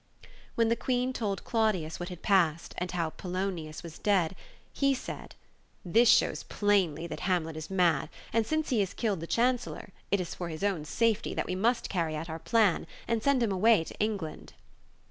[0.55, 4.35] When the Queen told Claudius what had passed, and how Polo nius was dead,
[4.73, 5.35] he said,
[5.85, 10.19] "This shows plainly that Hamlet is mad, and since he has killed the chancellor, it
[10.19, 13.51] is for his own safety that we must carry out our plan, and send him
[13.51, 14.53] away to England."